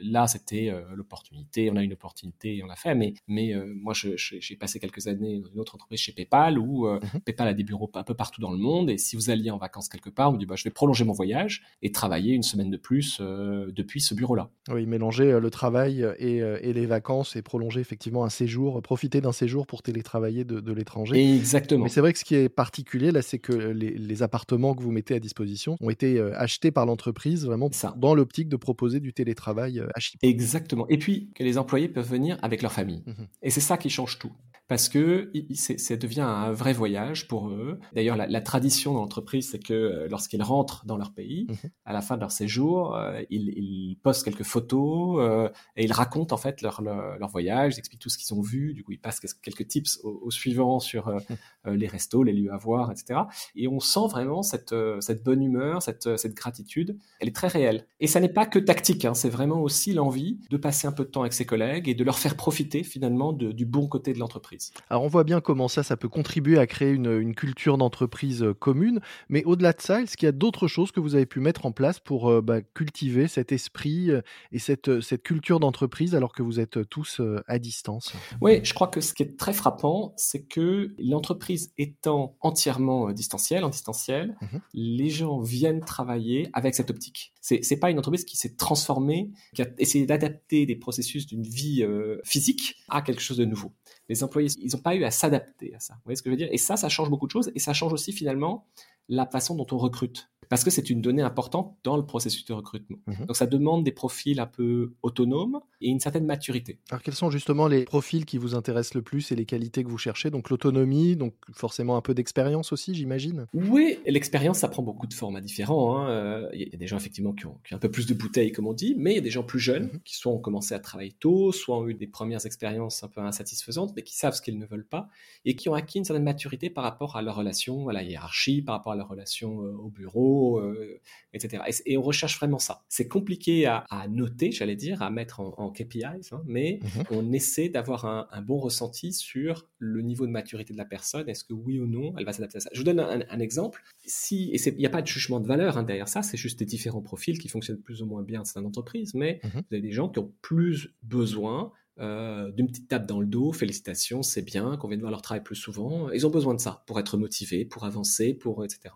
Là, 0.00 0.26
c'était 0.26 0.72
l'opportunité, 0.94 1.70
on 1.70 1.76
a 1.76 1.82
une 1.82 1.92
opportunité 1.92 2.56
et 2.56 2.62
on 2.62 2.66
l'a 2.66 2.76
fait. 2.76 2.94
Mais, 2.94 3.14
mais 3.28 3.54
moi, 3.74 3.94
j'ai 3.94 4.56
passé 4.56 4.78
quelques 4.80 5.06
années 5.06 5.40
dans 5.40 5.50
une 5.50 5.60
autre 5.60 5.74
entreprise 5.74 6.00
chez 6.00 6.12
PayPal 6.12 6.58
où 6.58 6.86
mhm. 6.86 7.00
PayPal 7.24 7.48
a 7.48 7.54
des 7.54 7.64
bureaux 7.64 7.90
un 7.94 8.02
peu 8.02 8.14
partout 8.14 8.40
dans 8.40 8.50
le 8.50 8.58
monde. 8.58 8.90
Et 8.90 8.98
si 8.98 9.16
vous 9.16 9.30
alliez 9.30 9.50
en 9.50 9.58
vacances 9.58 9.88
quelque 9.88 10.10
part, 10.10 10.28
on 10.28 10.32
vous 10.32 10.38
dit 10.38 10.46
bah, 10.46 10.56
je 10.56 10.64
vais 10.64 10.70
prolonger 10.70 11.04
mon 11.04 11.12
voyage 11.12 11.62
et 11.82 11.92
travailler 11.92 12.34
une 12.34 12.42
semaine 12.42 12.70
de 12.70 12.76
plus 12.76 13.20
depuis 13.20 14.00
ce 14.00 14.14
bureau-là. 14.14 14.50
Oui, 14.70 14.86
mélanger 14.86 15.38
le 15.40 15.50
travail 15.50 16.06
et, 16.18 16.36
et, 16.36 16.72
les 16.72 16.86
vacances 16.86 17.36
et 17.36 17.42
prolonger 17.42 17.80
effectivement 17.80 18.24
un 18.24 18.30
séjour, 18.30 18.80
profiter 18.82 19.20
d'un 19.20 19.32
séjour 19.32 19.66
pour 19.66 19.82
télétravailler 19.82 20.44
de, 20.44 20.60
de 20.60 20.72
l'étranger. 20.72 21.36
Exactement. 21.36 21.84
Mais 21.84 21.90
c'est 21.90 22.00
vrai 22.00 22.12
que 22.12 22.18
ce 22.18 22.24
qui 22.24 22.34
est 22.34 22.48
particulier 22.48 23.10
là, 23.10 23.22
c'est 23.22 23.38
que 23.38 23.52
les, 23.52 23.90
les, 23.96 24.22
appartements 24.22 24.74
que 24.74 24.82
vous 24.82 24.90
mettez 24.90 25.14
à 25.14 25.20
disposition 25.20 25.76
ont 25.80 25.90
été 25.90 26.20
achetés 26.20 26.70
par 26.70 26.86
l'entreprise 26.86 27.46
vraiment 27.46 27.70
ça. 27.72 27.94
dans 27.96 28.14
l'optique 28.14 28.48
de 28.48 28.56
proposer 28.56 29.00
du 29.00 29.12
télétravail 29.12 29.82
Exactement. 30.22 30.86
Et 30.88 30.98
puis 30.98 31.30
que 31.34 31.42
les 31.42 31.58
employés 31.58 31.88
peuvent 31.88 32.08
venir 32.08 32.38
avec 32.42 32.62
leur 32.62 32.72
famille. 32.72 33.02
Mmh 33.06 33.12
et 33.42 33.50
c'est 33.50 33.60
ça 33.60 33.76
qui 33.76 33.90
change 33.90 34.18
tout 34.18 34.32
parce 34.70 34.88
que 34.88 35.32
ça 35.56 35.96
devient 35.96 36.20
un 36.20 36.52
vrai 36.52 36.72
voyage 36.72 37.26
pour 37.26 37.48
eux. 37.48 37.80
D'ailleurs, 37.92 38.16
la, 38.16 38.40
tradition 38.40 38.94
dans 38.94 39.00
l'entreprise, 39.00 39.50
c'est 39.50 39.58
que 39.58 39.74
euh, 39.74 40.08
lorsqu'ils 40.08 40.44
rentrent 40.44 40.86
dans 40.86 40.96
leur 40.96 41.12
pays, 41.12 41.48
mhm. 41.48 41.70
à 41.86 41.92
la 41.92 42.00
fin 42.00 42.14
de 42.14 42.20
leur 42.20 42.30
séjour, 42.30 42.94
euh, 42.94 43.20
ils, 43.30 43.98
postent 44.04 44.24
quelques 44.24 44.44
photos 44.44 45.16
euh, 45.18 45.48
et 45.74 45.86
ils 45.86 45.92
racontent 45.92 46.32
en 46.32 46.38
fait 46.38 46.62
leur, 46.62 46.82
leur, 46.82 47.28
voyage, 47.28 47.74
ils 47.74 47.78
expliquent 47.80 48.00
tout 48.00 48.10
ce 48.10 48.16
qu'ils 48.16 48.32
ont 48.32 48.42
vu. 48.42 48.72
Du 48.72 48.84
coup, 48.84 48.92
ils 48.92 49.00
passent 49.00 49.18
quelques 49.18 49.66
tips 49.66 49.98
aux, 50.04 50.30
suivants 50.30 50.78
sur 50.78 51.08
mhm. 51.08 51.74
les 51.74 51.88
restos, 51.88 52.22
les 52.22 52.32
lieux 52.32 52.52
à 52.52 52.56
voir, 52.56 52.92
etc. 52.92 53.22
Et 53.56 53.66
on 53.66 53.80
sent 53.80 54.06
vraiment 54.08 54.42
cette, 54.42 54.72
cette 55.00 55.24
bonne 55.24 55.42
humeur, 55.42 55.82
cette, 55.82 56.16
cette 56.16 56.34
gratitude. 56.34 56.96
Elle 57.18 57.26
est 57.26 57.34
très 57.34 57.48
réelle. 57.48 57.88
Et 57.98 58.06
ça 58.06 58.20
n'est 58.20 58.28
pas 58.28 58.46
que 58.46 58.60
tactique, 58.60 59.04
hein, 59.04 59.14
c'est 59.14 59.30
vraiment 59.30 59.62
aussi 59.62 59.94
l'envie 59.94 60.38
de 60.48 60.56
passer 60.56 60.86
un 60.86 60.92
peu 60.92 61.02
de 61.02 61.10
temps 61.10 61.22
avec 61.22 61.32
ses 61.32 61.44
collègues 61.44 61.88
et 61.88 61.94
de 61.94 62.04
leur 62.04 62.20
faire 62.20 62.36
profiter 62.36 62.84
finalement 62.84 63.32
du 63.32 63.66
bon 63.66 63.88
côté 63.88 64.12
de 64.12 64.20
l'entreprise. 64.20 64.59
Alors 64.88 65.02
on 65.02 65.08
voit 65.08 65.24
bien 65.24 65.40
comment 65.40 65.68
ça, 65.68 65.82
ça 65.82 65.96
peut 65.96 66.08
contribuer 66.08 66.58
à 66.58 66.66
créer 66.66 66.90
une, 66.90 67.34
culture 67.34 67.78
d'entreprise 67.78 68.42
euh, 68.42 68.54
commune, 68.54 69.00
mais 69.28 69.44
au-delà 69.44 69.72
de 69.72 69.80
ça, 69.80 70.02
est-ce 70.02 70.16
qu'il 70.16 70.26
y 70.26 70.28
a 70.28 70.32
d'autres 70.32 70.66
choses 70.66 70.90
que 70.90 71.00
vous 71.00 71.14
avez 71.14 71.26
pu 71.26 71.40
mettre 71.40 71.64
en 71.64 71.72
place 71.72 72.00
pour 72.00 72.28
euh, 72.28 72.40
bah, 72.40 72.60
cultiver 72.60 73.28
cet 73.28 73.52
esprit 73.52 74.10
euh, 74.10 74.20
et 74.52 74.58
cette, 74.58 75.00
cette 75.00 75.22
culture 75.22 75.60
d'entreprise 75.60 76.14
alors 76.14 76.32
que 76.32 76.42
vous 76.42 76.60
êtes 76.60 76.88
tous 76.88 77.20
à 77.46 77.58
distance? 77.58 78.12
Oui, 78.40 78.60
je 78.64 78.74
crois 78.74 78.88
que 78.88 79.00
ce 79.00 79.14
qui 79.14 79.22
est 79.22 79.38
très 79.38 79.52
frappant, 79.52 80.12
c'est 80.16 80.42
que 80.42 80.94
l'entreprise 80.98 81.72
étant 81.78 82.36
entièrement 82.40 83.12
distancielle, 83.12 83.64
en 83.64 83.70
distanciel, 83.70 84.36
mmh 84.40 84.46
les 84.72 85.10
gens 85.10 85.40
viennent 85.40 85.80
travailler 85.80 86.48
avec 86.52 86.74
cette 86.74 86.90
optique. 86.90 87.32
C'est 87.40 87.60
n'est 87.70 87.76
pas 87.76 87.90
une 87.90 87.98
entreprise 87.98 88.24
qui 88.24 88.36
s'est 88.36 88.54
transformée, 88.56 89.30
qui 89.54 89.62
a 89.62 89.66
essayé 89.78 90.06
d'adapter 90.06 90.66
des 90.66 90.76
processus 90.76 91.26
d'une 91.26 91.42
vie 91.42 91.84
physique 92.24 92.76
à 92.88 93.02
quelque 93.02 93.20
chose 93.20 93.36
de 93.36 93.44
nouveau 93.44 93.72
les 94.10 94.24
employés, 94.24 94.50
ils 94.58 94.72
n'ont 94.74 94.82
pas 94.82 94.96
eu 94.96 95.04
à 95.04 95.12
s'adapter 95.12 95.72
à 95.72 95.78
ça. 95.78 95.94
Vous 95.94 96.00
voyez 96.06 96.16
ce 96.16 96.22
que 96.22 96.30
je 96.30 96.32
veux 96.32 96.36
dire? 96.36 96.48
Et 96.50 96.58
ça, 96.58 96.76
ça 96.76 96.88
change 96.88 97.08
beaucoup 97.10 97.28
de 97.28 97.30
choses 97.30 97.52
et 97.54 97.60
ça 97.60 97.72
change 97.72 97.92
aussi 97.92 98.12
finalement 98.12 98.66
la 99.08 99.24
façon 99.24 99.54
dont 99.54 99.66
on 99.70 99.78
recrute 99.78 100.28
parce 100.50 100.64
que 100.64 100.70
c'est 100.70 100.90
une 100.90 101.00
donnée 101.00 101.22
importante 101.22 101.76
dans 101.84 101.96
le 101.96 102.04
processus 102.04 102.44
de 102.44 102.52
recrutement. 102.52 102.98
Mhm. 103.06 103.26
Donc 103.26 103.36
ça 103.36 103.46
demande 103.46 103.84
des 103.84 103.92
profils 103.92 104.38
un 104.40 104.46
peu 104.46 104.92
autonomes 105.02 105.60
et 105.80 105.88
une 105.88 106.00
certaine 106.00 106.26
maturité. 106.26 106.78
Alors 106.90 107.02
quels 107.02 107.14
sont 107.14 107.30
justement 107.30 107.68
les 107.68 107.84
profils 107.84 108.26
qui 108.26 108.36
vous 108.36 108.56
intéressent 108.56 108.94
le 108.94 109.02
plus 109.02 109.30
et 109.30 109.36
les 109.36 109.46
qualités 109.46 109.84
que 109.84 109.88
vous 109.88 109.96
cherchez? 109.96 110.28
Donc 110.28 110.50
l'autonomie, 110.50 111.14
donc 111.14 111.34
forcément 111.52 111.96
un 111.96 112.00
peu 112.00 112.14
d'expérience 112.14 112.72
aussi, 112.72 112.94
j'imagine? 112.94 113.46
Oui, 113.54 114.00
l'expérience, 114.04 114.58
ça 114.58 114.68
prend 114.68 114.82
beaucoup 114.82 115.06
de 115.06 115.14
formats 115.14 115.40
différents. 115.40 115.96
Hein. 115.96 116.10
Euh, 116.10 116.50
il 116.52 116.68
y 116.68 116.74
a 116.74 116.76
des 116.76 116.88
gens 116.88 116.96
effectivement 116.96 117.32
qui 117.32 117.46
ont, 117.46 117.56
un 117.70 117.78
peu 117.78 117.90
plus 117.90 118.06
de 118.06 118.14
bouteilles, 118.14 118.50
comme 118.50 118.66
on 118.66 118.74
dit, 118.74 118.96
mais 118.98 119.12
il 119.12 119.14
y 119.14 119.20
a 119.20 119.22
des 119.22 119.30
gens 119.30 119.44
plus 119.44 119.60
jeunes 119.60 119.84
mhm. 119.84 120.00
qui 120.04 120.16
soit 120.16 120.32
ont 120.32 120.40
commencé 120.40 120.74
à 120.74 120.80
travailler 120.80 121.12
tôt, 121.12 121.52
soit 121.52 121.78
ont 121.78 121.86
eu 121.86 121.94
des 121.94 122.08
premières 122.08 122.44
expériences 122.44 123.04
un 123.04 123.08
peu 123.08 123.20
insatisfaisantes, 123.20 123.92
mais 123.94 124.02
qui 124.02 124.16
savent 124.16 124.34
ce 124.34 124.42
qu'ils 124.42 124.58
ne 124.58 124.66
veulent 124.66 124.84
pas 124.84 125.08
et 125.44 125.54
qui 125.54 125.68
ont 125.68 125.74
acquis 125.74 125.98
une 125.98 126.04
certaine 126.04 126.24
maturité 126.24 126.70
par 126.70 126.82
rapport 126.82 127.16
à 127.16 127.22
leur 127.22 127.36
relation 127.36 127.88
à 127.88 127.92
la 127.92 128.02
hiérarchie, 128.02 128.62
par 128.62 128.74
rapport 128.74 128.92
à 128.92 128.96
leur 128.96 129.08
relation 129.08 129.62
euh, 129.62 129.76
au 129.76 129.88
bureau 129.88 130.39
euh, 130.58 131.00
etc. 131.32 131.62
Et, 131.86 131.96
on 131.96 132.02
recherche 132.02 132.38
vraiment 132.38 132.58
ça. 132.58 132.84
C'est 132.88 133.08
compliqué 133.08 133.66
à, 133.66 133.86
noter, 134.08 134.52
j'allais 134.52 134.76
dire, 134.76 135.02
à 135.02 135.10
mettre 135.10 135.40
en, 135.40 135.70
KPIs, 135.70 136.32
hein, 136.32 136.42
mais 136.46 136.80
mhm. 136.82 137.04
on 137.10 137.32
essaie 137.32 137.68
d'avoir 137.68 138.06
un, 138.06 138.42
bon 138.42 138.58
ressenti 138.58 139.12
sur 139.12 139.68
le 139.78 140.00
niveau 140.02 140.26
de 140.26 140.32
maturité 140.32 140.72
de 140.72 140.78
la 140.78 140.84
personne. 140.84 141.28
Est-ce 141.28 141.44
que 141.44 141.52
oui 141.52 141.78
ou 141.78 141.86
non, 141.86 142.14
elle 142.18 142.24
va 142.24 142.32
s'adapter 142.32 142.56
à 142.58 142.60
ça? 142.60 142.70
Je 142.72 142.78
vous 142.78 142.84
donne 142.84 143.00
un, 143.00 143.40
exemple. 143.40 143.82
Si, 144.04 144.50
et 144.52 144.68
il 144.68 144.76
n'y 144.76 144.86
a 144.86 144.90
pas 144.90 145.02
de 145.02 145.06
jugement 145.06 145.40
de 145.40 145.46
valeur 145.46 145.78
hein, 145.78 145.82
derrière 145.82 146.08
ça, 146.08 146.22
c'est 146.22 146.36
juste 146.36 146.58
des 146.58 146.64
différents 146.64 147.02
profils 147.02 147.38
qui 147.38 147.48
fonctionnent 147.48 147.80
plus 147.80 148.02
ou 148.02 148.06
moins 148.06 148.22
bien 148.22 148.40
dans 148.40 148.44
cette 148.44 148.64
entreprise, 148.64 149.14
mais 149.14 149.40
mhm. 149.44 149.50
vous 149.52 149.74
avez 149.74 149.82
des 149.82 149.92
gens 149.92 150.08
qui 150.08 150.18
ont 150.18 150.32
plus 150.40 150.94
besoin 151.02 151.72
euh, 152.00 152.50
d'une 152.52 152.66
petite 152.66 152.88
tape 152.88 153.04
dans 153.04 153.20
le 153.20 153.26
dos, 153.26 153.52
félicitations, 153.52 154.22
c'est 154.22 154.40
bien, 154.40 154.78
qu'on 154.78 154.88
vienne 154.88 155.00
voir 155.00 155.10
leur 155.10 155.20
travail 155.20 155.42
plus 155.42 155.56
souvent. 155.56 156.10
Ils 156.10 156.26
ont 156.26 156.30
besoin 156.30 156.54
de 156.54 156.60
ça 156.60 156.82
pour 156.86 156.98
être 156.98 157.18
motivés, 157.18 157.66
pour 157.66 157.84
avancer, 157.84 158.32
pour 158.32 158.64
etc. 158.64 158.94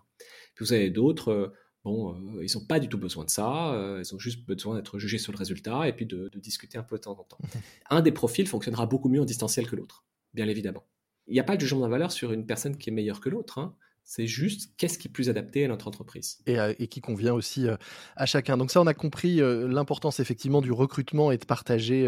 Puis 0.55 0.65
vous 0.65 0.73
avez 0.73 0.89
d'autres, 0.89 1.29
euh, 1.31 1.53
bon, 1.83 2.13
euh, 2.13 2.43
ils 2.45 2.57
n'ont 2.57 2.65
pas 2.65 2.79
du 2.79 2.89
tout 2.89 2.97
besoin 2.97 3.25
de 3.25 3.29
ça, 3.29 3.73
euh, 3.73 4.01
ils 4.03 4.15
ont 4.15 4.19
juste 4.19 4.45
besoin 4.45 4.75
d'être 4.75 4.97
jugés 4.97 5.17
sur 5.17 5.31
le 5.31 5.37
résultat 5.37 5.87
et 5.87 5.93
puis 5.93 6.05
de, 6.05 6.29
de, 6.29 6.39
discuter 6.39 6.77
un 6.77 6.83
peu 6.83 6.95
de 6.97 7.01
temps 7.01 7.19
en 7.19 7.23
temps. 7.23 7.37
un 7.89 8.01
des 8.01 8.11
profils 8.11 8.47
fonctionnera 8.47 8.85
beaucoup 8.85 9.09
mieux 9.09 9.21
en 9.21 9.25
distanciel 9.25 9.67
que 9.67 9.75
l'autre, 9.75 10.05
bien 10.33 10.47
évidemment. 10.47 10.85
Il 11.27 11.33
n'y 11.33 11.39
a 11.39 11.43
pas 11.43 11.55
de 11.55 11.61
jugement 11.61 11.85
de 11.85 11.91
valeur 11.91 12.11
sur 12.11 12.31
une 12.31 12.45
personne 12.45 12.77
qui 12.77 12.89
est 12.89 12.93
meilleure 12.93 13.19
que 13.19 13.29
l'autre. 13.29 13.57
Hein. 13.57 13.75
C'est 14.07 14.27
juste 14.27 14.71
qu'est-ce 14.77 14.99
qui 14.99 15.07
est 15.07 15.11
plus 15.11 15.29
adapté 15.29 15.65
à 15.65 15.67
notre 15.67 15.87
entreprise. 15.87 16.37
Et, 16.45 16.59
euh, 16.59 16.73
qui 16.73 17.01
convient 17.01 17.33
aussi 17.33 17.67
euh, 17.67 17.75
à 18.15 18.27
chacun. 18.27 18.55
Donc 18.55 18.69
ça, 18.69 18.79
on 18.79 18.85
a 18.85 18.93
compris 18.93 19.41
euh, 19.41 19.67
l'importance 19.67 20.19
effectivement 20.19 20.61
du 20.61 20.71
recrutement 20.71 21.31
et 21.31 21.39
de 21.39 21.45
partager 21.45 22.07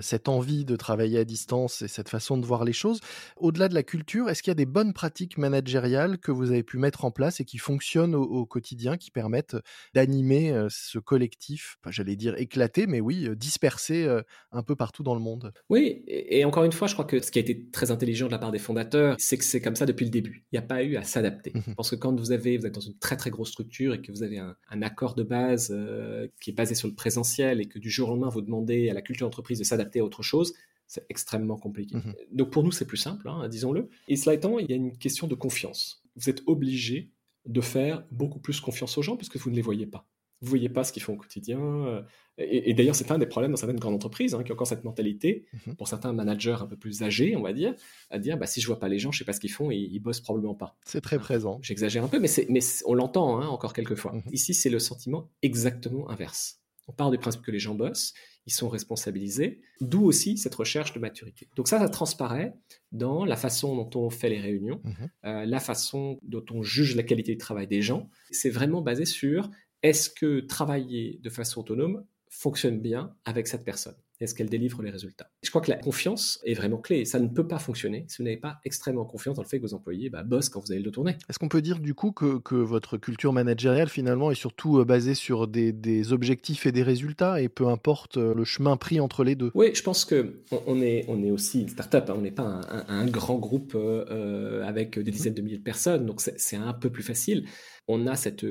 cette 0.00 0.28
envie 0.28 0.64
de 0.64 0.76
travailler 0.76 1.18
à 1.18 1.24
distance 1.24 1.82
et 1.82 1.88
cette 1.88 2.08
façon 2.08 2.38
de 2.38 2.46
voir 2.46 2.64
les 2.64 2.72
choses. 2.72 3.00
Au-delà 3.36 3.68
de 3.68 3.74
la 3.74 3.82
culture, 3.82 4.30
est-ce 4.30 4.42
qu'il 4.42 4.50
y 4.50 4.52
a 4.52 4.54
des 4.54 4.66
bonnes 4.66 4.94
pratiques 4.94 5.36
managériales 5.36 6.18
que 6.18 6.32
vous 6.32 6.50
avez 6.50 6.62
pu 6.62 6.78
mettre 6.78 7.04
en 7.04 7.10
place 7.10 7.40
et 7.40 7.44
qui 7.44 7.58
fonctionnent 7.58 8.14
au, 8.14 8.46
quotidien, 8.46 8.96
qui 8.96 9.10
permettent 9.10 9.56
d'animer 9.94 10.66
ce 10.70 10.98
collectif, 10.98 11.76
j'allais 11.88 12.16
dire 12.16 12.34
éclaté, 12.38 12.86
mais 12.86 13.00
oui, 13.00 13.28
dispersé 13.36 14.08
un 14.52 14.62
peu 14.62 14.74
partout 14.74 15.02
dans 15.02 15.14
le 15.14 15.20
monde? 15.20 15.52
Oui, 15.68 16.02
et, 16.06 16.44
encore 16.44 16.64
une 16.64 16.72
fois, 16.72 16.88
je 16.88 16.94
crois 16.94 17.04
que 17.04 17.20
ce 17.20 17.30
qui 17.30 17.38
a 17.38 17.42
été 17.42 17.68
très 17.70 17.90
intelligent 17.90 18.26
de 18.26 18.32
la 18.32 18.38
part 18.38 18.52
des 18.52 18.58
fondateurs, 18.58 19.16
c'est 19.18 19.36
que 19.36 19.44
c'est 19.44 19.60
comme 19.60 19.76
ça 19.76 19.86
depuis 19.86 20.04
le 20.04 20.10
début. 20.10 20.46
Il 20.52 20.58
n'y 20.58 20.64
a 20.64 20.66
pas 20.66 20.82
eu 20.82 20.96
à 20.96 21.02
s'adapter 21.02 21.25
Mhm. 21.30 21.74
Parce 21.76 21.90
que 21.90 21.96
quand 21.96 22.18
vous 22.18 22.32
avez, 22.32 22.58
vous 22.58 22.66
êtes 22.66 22.74
dans 22.74 22.80
une 22.80 22.98
très 22.98 23.16
très 23.16 23.30
grosse 23.30 23.50
structure 23.50 23.94
et 23.94 24.02
que 24.02 24.12
vous 24.12 24.22
avez 24.22 24.38
un, 24.38 24.56
accord 24.82 25.14
de 25.14 25.22
base 25.22 25.70
euh, 25.70 26.28
qui 26.40 26.50
est 26.50 26.52
basé 26.52 26.74
sur 26.74 26.88
le 26.88 26.94
présentiel 26.94 27.60
et 27.60 27.66
que 27.66 27.78
du 27.78 27.90
jour 27.90 28.08
au 28.08 28.12
lendemain 28.12 28.28
vous 28.28 28.42
demandez 28.42 28.88
à 28.90 28.94
la 28.94 29.02
culture 29.02 29.26
d'entreprise 29.26 29.58
de 29.58 29.64
s'adapter 29.64 30.00
à 30.00 30.04
autre 30.04 30.22
chose, 30.22 30.54
c'est 30.86 31.04
extrêmement 31.08 31.56
compliqué. 31.56 31.96
Mhm. 31.96 32.14
Donc 32.32 32.50
pour 32.50 32.62
nous 32.62 32.72
c'est 32.72 32.86
plus 32.86 32.96
simple, 32.96 33.28
hein, 33.28 33.48
disons-le. 33.48 33.88
Et 34.08 34.16
cela 34.16 34.34
étant, 34.34 34.58
il 34.58 34.70
y 34.70 34.72
a 34.72 34.76
une 34.76 34.96
question 34.96 35.26
de 35.26 35.34
confiance. 35.34 36.02
Vous 36.16 36.30
êtes 36.30 36.42
obligé 36.46 37.10
de 37.46 37.60
faire 37.60 38.04
beaucoup 38.10 38.40
plus 38.40 38.60
confiance 38.60 38.98
aux 38.98 39.02
gens 39.02 39.16
puisque 39.16 39.36
vous 39.36 39.50
ne 39.50 39.56
les 39.56 39.62
voyez 39.62 39.86
pas 39.86 40.06
vous 40.42 40.48
voyez 40.48 40.68
pas 40.68 40.84
ce 40.84 40.92
qu'ils 40.92 41.02
font 41.02 41.14
au 41.14 41.16
quotidien. 41.16 41.60
Euh, 41.60 42.02
et, 42.38 42.74
d'ailleurs, 42.74 42.94
c'est 42.94 43.10
un 43.10 43.18
des 43.18 43.26
problèmes 43.26 43.52
dans 43.52 43.56
certaines 43.56 43.80
grandes 43.80 43.94
entreprises 43.94 44.34
hein, 44.34 44.42
qui 44.42 44.52
ont 44.52 44.54
encore 44.54 44.66
cette 44.66 44.84
mentalité, 44.84 45.46
mhm. 45.66 45.76
pour 45.76 45.88
certains 45.88 46.12
managers 46.12 46.56
un 46.60 46.66
peu 46.66 46.76
plus 46.76 47.02
âgés, 47.02 47.34
on 47.36 47.42
va 47.42 47.54
dire, 47.54 47.74
à 48.10 48.18
dire 48.18 48.36
bah, 48.36 48.46
si 48.46 48.60
je 48.60 48.66
vois 48.66 48.78
pas 48.78 48.88
les 48.88 48.98
gens, 48.98 49.10
je 49.10 49.18
sais 49.18 49.24
pas 49.24 49.32
ce 49.32 49.40
qu'ils 49.40 49.52
font 49.52 49.70
et 49.70 49.76
ils 49.76 50.00
bossent 50.00 50.20
probablement 50.20 50.54
pas. 50.54 50.76
C'est 50.84 51.00
très 51.00 51.18
présent. 51.18 51.58
J'exagère 51.62 52.04
un 52.04 52.08
peu, 52.08 52.18
mais, 52.18 52.28
mais 52.50 52.60
on 52.84 52.94
l'entend 52.94 53.40
hein, 53.40 53.46
encore 53.46 53.72
quelques 53.72 53.94
fois. 53.94 54.12
Mhm. 54.12 54.22
Ici, 54.32 54.52
c'est 54.52 54.70
le 54.70 54.78
sentiment 54.78 55.30
exactement 55.42 56.10
inverse. 56.10 56.60
On 56.88 56.92
part 56.92 57.10
du 57.10 57.18
principe 57.18 57.42
que 57.42 57.50
les 57.50 57.58
gens 57.58 57.74
bossent, 57.74 58.14
ils 58.46 58.52
sont 58.52 58.68
responsabilisés, 58.68 59.60
d'où 59.80 60.04
aussi 60.04 60.38
cette 60.38 60.54
recherche 60.54 60.92
de 60.92 61.00
maturité. 61.00 61.48
Donc 61.56 61.66
ça, 61.66 61.80
ça 61.80 61.88
transparaît 61.88 62.54
dans 62.92 63.24
la 63.24 63.36
façon 63.36 63.74
dont 63.74 63.90
on 64.00 64.08
fait 64.08 64.28
les 64.28 64.40
réunions, 64.40 64.80
mhm. 64.84 65.10
euh, 65.24 65.46
la 65.46 65.58
façon 65.58 66.20
dont 66.22 66.44
on 66.52 66.62
juge 66.62 66.94
la 66.94 67.02
qualité 67.02 67.32
du 67.32 67.38
travail 67.38 67.66
des 67.66 67.82
gens. 67.82 68.08
C'est 68.30 68.50
vraiment 68.50 68.82
basé 68.82 69.04
sur 69.04 69.50
est-ce 69.86 70.10
que 70.10 70.40
travailler 70.40 71.20
de 71.22 71.30
façon 71.30 71.60
autonome 71.60 72.04
fonctionne 72.28 72.80
bien 72.80 73.14
avec 73.24 73.46
cette 73.46 73.64
personne? 73.64 73.94
Est-ce 74.18 74.34
qu'elle 74.34 74.48
délivre 74.48 74.82
les 74.82 74.90
résultats? 74.90 75.30
Je 75.44 75.50
crois 75.50 75.60
que 75.60 75.70
la 75.70 75.76
confiance 75.76 76.40
est 76.44 76.54
vraiment 76.54 76.78
clé. 76.78 77.04
Ça 77.04 77.20
ne 77.20 77.28
peut 77.28 77.46
pas 77.46 77.60
fonctionner 77.60 78.04
si 78.08 78.18
vous 78.18 78.24
n'avez 78.24 78.38
pas 78.38 78.58
extrêmement 78.64 79.04
confiance 79.04 79.36
dans 79.36 79.42
le 79.42 79.48
fait 79.48 79.58
que 79.58 79.62
vos 79.62 79.74
employés 79.74 80.10
bah, 80.10 80.24
bossent 80.24 80.48
quand 80.48 80.58
vous 80.58 80.72
allez 80.72 80.82
le 80.82 80.90
tourner. 80.90 81.16
Est-ce 81.28 81.38
qu'on 81.38 81.48
peut 81.48 81.62
dire 81.62 81.78
du 81.78 81.94
coup 81.94 82.10
que, 82.10 82.56
votre 82.56 82.96
culture 82.96 83.32
managériale 83.32 83.88
finalement 83.88 84.32
est 84.32 84.36
surtout 84.36 84.78
euh, 84.78 84.84
basée 84.84 85.14
sur 85.14 85.46
des, 85.46 86.12
objectifs 86.12 86.66
et 86.66 86.72
des 86.72 86.82
résultats 86.82 87.40
et 87.40 87.48
peu 87.48 87.68
importe 87.68 88.16
euh, 88.16 88.34
le 88.34 88.44
chemin 88.44 88.76
pris 88.76 88.98
entre 88.98 89.22
les 89.22 89.36
deux? 89.36 89.52
Oui, 89.54 89.70
je 89.72 89.82
pense 89.82 90.04
que 90.04 90.42
on, 90.66 90.80
est, 90.80 91.04
on 91.06 91.22
est 91.22 91.30
aussi 91.30 91.60
une 91.60 91.68
start-up, 91.68 92.08
hein. 92.08 92.14
on 92.16 92.22
n'est 92.22 92.32
pas 92.32 92.60
un, 92.88 93.06
grand 93.06 93.38
groupe 93.38 93.74
euh, 93.76 94.64
avec 94.64 94.98
des 94.98 95.12
dizaines 95.12 95.34
de 95.34 95.42
milliers 95.42 95.58
de 95.58 95.62
personnes, 95.62 96.06
donc 96.06 96.20
c'est 96.20 96.56
un 96.56 96.72
peu 96.72 96.90
plus 96.90 97.04
facile. 97.04 97.46
On 97.86 98.06
a 98.06 98.16
cette 98.16 98.44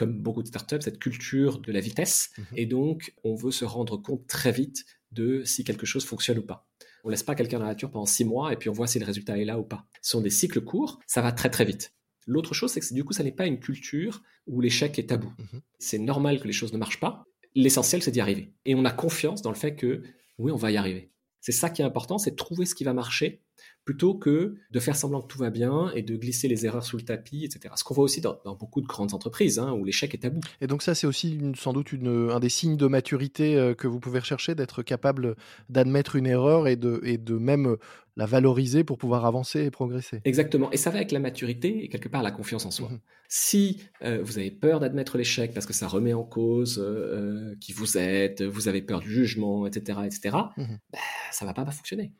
comme 0.00 0.18
beaucoup 0.18 0.42
de 0.42 0.48
startups, 0.48 0.80
cette 0.80 0.98
culture 0.98 1.58
de 1.58 1.70
la 1.70 1.80
vitesse. 1.80 2.30
Mhm. 2.38 2.44
Et 2.56 2.64
donc, 2.64 3.14
on 3.22 3.34
veut 3.34 3.50
se 3.50 3.66
rendre 3.66 3.98
compte 3.98 4.26
très 4.26 4.50
vite 4.50 4.86
de 5.12 5.44
si 5.44 5.62
quelque 5.62 5.84
chose 5.84 6.06
fonctionne 6.06 6.38
ou 6.38 6.42
pas. 6.42 6.66
On 7.04 7.10
laisse 7.10 7.22
pas 7.22 7.34
quelqu'un 7.34 7.58
dans 7.58 7.66
la 7.66 7.72
nature 7.72 7.90
pendant 7.90 8.06
six 8.06 8.24
mois 8.24 8.50
et 8.50 8.56
puis 8.56 8.70
on 8.70 8.72
voit 8.72 8.86
si 8.86 8.98
le 8.98 9.04
résultat 9.04 9.36
est 9.36 9.44
là 9.44 9.58
ou 9.58 9.62
pas. 9.62 9.84
Ce 10.00 10.12
sont 10.12 10.22
des 10.22 10.30
cycles 10.30 10.62
courts, 10.62 11.00
ça 11.06 11.20
va 11.20 11.32
très 11.32 11.50
très 11.50 11.66
vite. 11.66 11.92
L'autre 12.26 12.54
chose, 12.54 12.72
c'est 12.72 12.80
que 12.80 12.94
du 12.94 13.04
coup, 13.04 13.12
ça 13.12 13.22
n'est 13.22 13.30
pas 13.30 13.46
une 13.46 13.60
culture 13.60 14.22
où 14.46 14.62
l'échec 14.62 14.98
est 14.98 15.10
tabou. 15.10 15.30
Mhm. 15.38 15.60
C'est 15.78 15.98
normal 15.98 16.40
que 16.40 16.46
les 16.46 16.54
choses 16.54 16.72
ne 16.72 16.78
marchent 16.78 17.00
pas. 17.00 17.24
L'essentiel, 17.54 18.02
c'est 18.02 18.10
d'y 18.10 18.22
arriver. 18.22 18.54
Et 18.64 18.74
on 18.74 18.86
a 18.86 18.92
confiance 18.92 19.42
dans 19.42 19.50
le 19.50 19.56
fait 19.56 19.76
que, 19.76 20.02
oui, 20.38 20.50
on 20.50 20.56
va 20.56 20.70
y 20.70 20.78
arriver. 20.78 21.10
C'est 21.42 21.52
ça 21.52 21.68
qui 21.68 21.82
est 21.82 21.84
important, 21.84 22.16
c'est 22.16 22.30
de 22.30 22.36
trouver 22.36 22.64
ce 22.64 22.74
qui 22.74 22.84
va 22.84 22.94
marcher 22.94 23.42
plutôt 23.84 24.14
que 24.14 24.54
de 24.70 24.80
faire 24.80 24.94
semblant 24.94 25.22
que 25.22 25.26
tout 25.26 25.38
va 25.38 25.50
bien 25.50 25.90
et 25.94 26.02
de 26.02 26.16
glisser 26.16 26.48
les 26.48 26.66
erreurs 26.66 26.84
sous 26.84 26.96
le 26.96 27.02
tapis, 27.02 27.44
etc. 27.44 27.74
Ce 27.76 27.84
qu'on 27.84 27.94
voit 27.94 28.04
aussi 28.04 28.20
dans, 28.20 28.38
beaucoup 28.58 28.80
de 28.80 28.86
grandes 28.86 29.14
entreprises, 29.14 29.58
hein, 29.58 29.72
où 29.72 29.84
l'échec 29.84 30.14
est 30.14 30.18
tabou. 30.18 30.40
Et 30.60 30.66
donc 30.66 30.82
ça, 30.82 30.94
c'est 30.94 31.06
aussi 31.06 31.38
sans 31.56 31.72
doute 31.72 31.92
un 31.94 32.40
des 32.40 32.48
signes 32.48 32.76
de 32.76 32.86
maturité 32.86 33.56
euh, 33.56 33.74
que 33.74 33.88
vous 33.88 34.00
pouvez 34.00 34.18
rechercher, 34.18 34.54
d'être 34.54 34.82
capable 34.82 35.34
d'admettre 35.68 36.16
une 36.16 36.26
erreur 36.26 36.68
et 36.68 36.76
de, 36.76 37.00
et 37.04 37.18
de 37.18 37.34
même 37.34 37.66
euh, 37.66 37.76
la 38.16 38.26
valoriser 38.26 38.84
pour 38.84 38.98
pouvoir 38.98 39.24
avancer 39.24 39.64
et 39.64 39.70
progresser. 39.70 40.20
Exactement. 40.24 40.70
Et 40.72 40.76
ça 40.76 40.90
va 40.90 40.96
avec 40.96 41.10
la 41.10 41.20
maturité 41.20 41.82
et 41.84 41.88
quelque 41.88 42.08
part 42.08 42.22
la 42.22 42.32
confiance 42.32 42.66
en 42.66 42.70
soi. 42.70 42.88
Mmh 42.88 43.00
si 43.32 43.80
euh, 44.02 44.18
vous 44.24 44.38
avez 44.38 44.50
peur 44.50 44.80
d'admettre 44.80 45.16
l'échec 45.16 45.54
parce 45.54 45.64
que 45.64 45.72
ça 45.72 45.86
remet 45.86 46.12
en 46.12 46.24
cause 46.24 46.84
qui 47.60 47.72
vous 47.72 47.96
êtes, 47.96 48.42
vous 48.42 48.66
avez 48.66 48.82
peur 48.82 48.98
du 48.98 49.08
jugement, 49.08 49.68
etc., 49.68 50.00
etc., 50.04 50.36
mmh 50.56 50.64
bah, 50.92 50.98
ça 51.30 51.46
va 51.46 51.54
pas 51.54 51.64
fonctionner. 51.66 52.12